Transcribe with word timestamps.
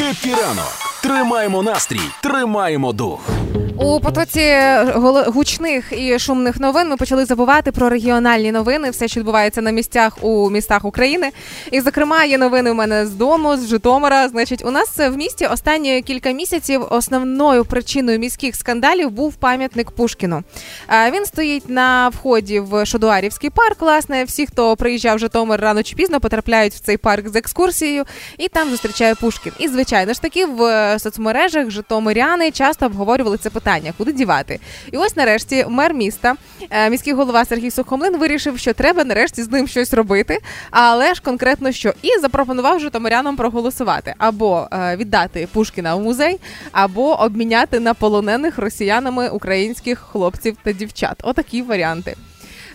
Хеппі 0.00 0.34
ранок. 0.34 0.72
Тримаємо 1.02 1.62
настрій, 1.62 2.00
тримаємо 2.22 2.92
дух. 2.92 3.39
У 3.82 4.00
потоці 4.00 4.56
гучних 5.26 5.84
і 5.92 6.18
шумних 6.18 6.60
новин 6.60 6.88
ми 6.88 6.96
почали 6.96 7.24
забувати 7.24 7.72
про 7.72 7.88
регіональні 7.88 8.52
новини, 8.52 8.90
все, 8.90 9.08
що 9.08 9.20
відбувається 9.20 9.62
на 9.62 9.70
місцях 9.70 10.24
у 10.24 10.50
містах 10.50 10.84
України. 10.84 11.30
І, 11.70 11.80
зокрема, 11.80 12.24
є 12.24 12.38
новини 12.38 12.70
у 12.70 12.74
мене 12.74 13.06
з 13.06 13.10
дому, 13.10 13.56
з 13.56 13.68
Житомира. 13.68 14.28
Значить, 14.28 14.64
у 14.64 14.70
нас 14.70 14.98
в 14.98 15.10
місті 15.10 15.46
останні 15.46 16.02
кілька 16.02 16.32
місяців 16.32 16.82
основною 16.90 17.64
причиною 17.64 18.18
міських 18.18 18.56
скандалів 18.56 19.10
був 19.10 19.34
пам'ятник 19.34 19.90
Пушкіну. 19.90 20.42
Він 21.12 21.26
стоїть 21.26 21.68
на 21.68 22.08
вході 22.08 22.60
в 22.60 22.86
Шодуарівський 22.86 23.50
парк. 23.50 23.80
Власне, 23.80 24.24
всі, 24.24 24.46
хто 24.46 24.76
приїжджав 24.76 25.16
в 25.16 25.18
Житомир 25.18 25.60
рано 25.60 25.82
чи 25.82 25.96
пізно, 25.96 26.20
потрапляють 26.20 26.74
в 26.74 26.80
цей 26.80 26.96
парк 26.96 27.28
з 27.28 27.36
екскурсією, 27.36 28.04
і 28.38 28.48
там 28.48 28.70
зустрічає 28.70 29.14
Пушкін. 29.14 29.52
І 29.58 29.68
звичайно 29.68 30.12
ж 30.12 30.22
таки 30.22 30.46
в 30.46 30.96
соцмережах 30.98 31.70
Житомиряни 31.70 32.50
часто 32.50 32.86
обговорювали 32.86 33.36
це 33.36 33.50
питання 33.50 33.69
питання, 33.70 33.92
куди 33.98 34.12
дівати. 34.12 34.60
І 34.92 34.96
ось 34.96 35.16
нарешті 35.16 35.64
мер 35.68 35.94
міста, 35.94 36.34
е, 36.70 36.90
міський 36.90 37.12
голова 37.12 37.44
Сергій 37.44 37.70
Сухомлин 37.70 38.16
вирішив, 38.16 38.58
що 38.58 38.72
треба 38.72 39.04
нарешті 39.04 39.42
з 39.42 39.50
ним 39.50 39.68
щось 39.68 39.94
робити, 39.94 40.38
але 40.70 41.14
ж 41.14 41.22
конкретно 41.22 41.72
що 41.72 41.92
і 42.02 42.18
запропонував 42.20 42.80
житомирянам 42.80 43.36
проголосувати 43.36 44.14
або 44.18 44.68
е, 44.72 44.96
віддати 44.96 45.48
Пушкіна 45.52 45.94
в 45.94 46.00
музей, 46.00 46.40
або 46.72 47.20
обміняти 47.20 47.80
на 47.80 47.94
полонених 47.94 48.58
росіянами 48.58 49.28
українських 49.28 49.98
хлопців 49.98 50.56
та 50.62 50.72
дівчат. 50.72 51.16
Отакі 51.22 51.62
варіанти. 51.62 52.16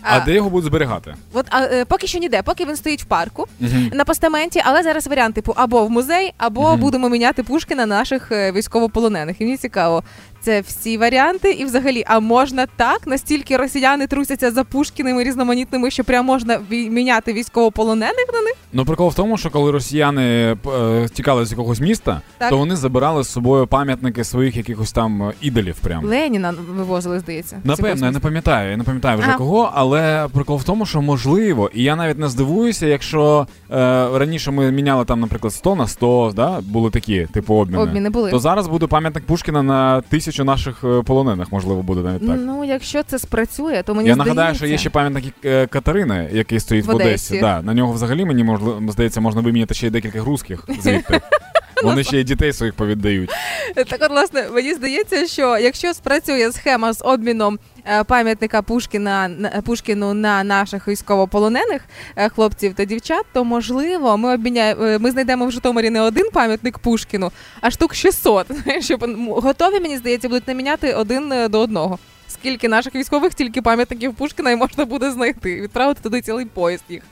А, 0.02 0.16
а 0.16 0.20
де 0.20 0.34
його 0.34 0.50
будуть 0.50 0.66
зберігати? 0.66 1.14
От 1.32 1.46
а, 1.50 1.62
е, 1.62 1.84
поки 1.84 2.06
що 2.06 2.18
ніде, 2.18 2.42
поки 2.42 2.64
він 2.64 2.76
стоїть 2.76 3.02
в 3.02 3.04
парку 3.04 3.46
uh 3.62 3.94
на 3.94 4.04
постаменті, 4.04 4.62
але 4.64 4.82
зараз 4.82 5.06
варіант 5.06 5.34
типу 5.34 5.52
або 5.56 5.86
в 5.86 5.90
музей, 5.90 6.34
або 6.38 6.62
uh 6.62 6.76
будемо 6.76 7.08
міняти 7.08 7.42
Пушкіна 7.42 7.86
наших 7.86 8.30
військовополонених. 8.30 9.40
І 9.40 9.44
мені 9.44 9.56
цікаво, 9.56 10.02
це 10.46 10.60
всі 10.60 10.98
варіанти, 10.98 11.52
і 11.52 11.64
взагалі, 11.64 12.04
а 12.06 12.20
можна 12.20 12.66
так 12.76 13.06
настільки 13.06 13.56
росіяни 13.56 14.06
трусяться 14.06 14.50
за 14.50 14.64
Пушкіними 14.64 15.24
різноманітними, 15.24 15.90
що 15.90 16.04
прям 16.04 16.26
можна 16.26 16.60
міняти 16.70 17.32
військовополонених 17.32 18.26
на 18.32 18.40
них? 18.40 18.54
Ну 18.72 18.84
прикол 18.84 19.08
в 19.08 19.14
тому, 19.14 19.38
що 19.38 19.50
коли 19.50 19.70
росіяни 19.70 20.22
е, 20.22 21.08
тікали 21.12 21.46
з 21.46 21.50
якогось 21.50 21.80
міста, 21.80 22.20
так. 22.38 22.50
то 22.50 22.58
вони 22.58 22.76
забирали 22.76 23.24
з 23.24 23.28
собою 23.28 23.66
пам'ятники 23.66 24.24
своїх 24.24 24.56
якихось 24.56 24.92
там 24.92 25.22
е, 25.22 25.32
ідолів. 25.40 25.76
Прям 25.80 26.04
Леніна 26.04 26.54
вивозили, 26.76 27.20
здається. 27.20 27.60
Напевно, 27.64 28.06
я 28.06 28.12
не 28.12 28.18
пам'ятаю. 28.18 28.70
Я 28.70 28.76
не 28.76 28.84
пам'ятаю 28.84 29.18
вже 29.18 29.28
ага. 29.28 29.38
кого, 29.38 29.70
але 29.74 30.28
прикол 30.32 30.56
в 30.56 30.64
тому, 30.64 30.86
що 30.86 31.02
можливо, 31.02 31.70
і 31.74 31.82
я 31.82 31.96
навіть 31.96 32.18
не 32.18 32.28
здивуюся, 32.28 32.86
якщо 32.86 33.46
е, 33.70 33.74
раніше 34.18 34.50
ми 34.50 34.72
міняли 34.72 35.04
там, 35.04 35.20
наприклад, 35.20 35.52
100 35.52 35.74
на 35.74 35.86
100, 35.86 36.32
да, 36.36 36.60
були 36.60 36.90
такі 36.90 37.26
типу 37.32 37.54
обміни. 37.54 37.82
Обміни 37.82 38.10
були. 38.10 38.30
То 38.30 38.38
зараз 38.38 38.68
буде 38.68 38.86
пам'ятник 38.86 39.24
Пушкіна 39.24 39.62
на 39.62 40.00
тисячу 40.00 40.35
тисячу 40.36 40.44
наших 40.44 40.84
е, 40.84 41.02
полонених, 41.02 41.52
можливо, 41.52 41.82
буде 41.82 42.00
навіть 42.00 42.26
так. 42.26 42.38
Ну, 42.44 42.64
якщо 42.64 43.02
це 43.02 43.18
спрацює, 43.18 43.82
то 43.86 43.94
мені 43.94 44.08
я 44.08 44.14
здається... 44.14 44.34
нагадаю, 44.34 44.56
що 44.56 44.66
є 44.66 44.78
ще 44.78 44.90
пам'ятник 44.90 45.24
е, 45.44 45.66
Катерини, 45.66 46.28
який 46.32 46.60
стоїть 46.60 46.86
в, 46.86 46.90
в 46.90 46.94
Одесі. 46.94 47.08
Одесі. 47.10 47.40
Да, 47.40 47.62
На 47.62 47.74
нього 47.74 47.92
взагалі 47.92 48.24
мені 48.24 48.44
можливо 48.44 48.92
здається, 48.92 49.20
можна 49.20 49.40
виміняти 49.40 49.74
ще 49.74 49.86
й 49.86 49.90
декілька 49.90 50.24
русських 50.24 50.64
звідти. 50.80 51.20
Вони 51.82 52.04
ще 52.04 52.20
й 52.20 52.24
дітей 52.24 52.52
своїх 52.52 52.74
повіддають. 52.74 53.30
Так, 53.74 53.98
от, 54.00 54.10
власне, 54.10 54.48
мені 54.52 54.74
здається, 54.74 55.26
що 55.26 55.58
якщо 55.58 55.94
спрацює 55.94 56.52
схема 56.52 56.92
з 56.92 57.02
обміном 57.04 57.58
е, 57.86 58.04
пам'ятника 58.04 58.62
Пушкіна 58.62 59.30
Пушкіну 59.64 60.14
на 60.14 60.44
наших 60.44 60.88
військовополонених 60.88 61.82
е, 62.16 62.28
хлопців 62.28 62.74
та 62.74 62.84
дівчат, 62.84 63.26
то 63.32 63.44
можливо 63.44 64.16
ми 64.16 64.34
обміняємо, 64.34 64.84
е, 64.84 64.98
ми 64.98 65.10
знайдемо 65.10 65.46
в 65.46 65.50
Житомирі 65.50 65.90
не 65.90 66.00
один 66.00 66.30
пам'ятник 66.32 66.78
Пушкіну, 66.78 67.32
а 67.60 67.70
штук 67.70 67.94
600. 67.94 68.46
Щоб 68.80 69.04
готові, 69.28 69.80
мені 69.80 69.98
здається, 69.98 70.28
будуть 70.28 70.48
наміняти 70.48 70.92
один 70.94 71.32
до 71.48 71.60
одного. 71.60 71.98
Скільки 72.28 72.68
наших 72.68 72.94
військових, 72.94 73.34
тільки 73.34 73.62
пам'ятників 73.62 74.14
Пушкіна 74.14 74.50
і 74.50 74.56
можна 74.56 74.84
буде 74.84 75.10
знайти. 75.10 75.60
Відправити 75.60 76.00
туди 76.02 76.20
цілий 76.20 76.46
поїзд 76.46 76.84
їх. 76.88 77.02